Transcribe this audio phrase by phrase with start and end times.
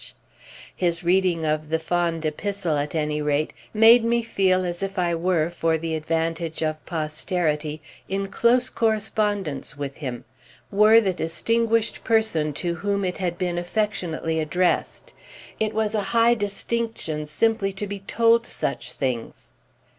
[0.75, 5.13] His reading of the fond epistle, at any rate, made me feel as if I
[5.13, 12.73] were, for the advantage of posterity, in close correspondence with him—were the distinguished person to
[12.73, 15.13] whom it had been affectionately addressed.
[15.59, 19.51] It was a high distinction simply to be told such things.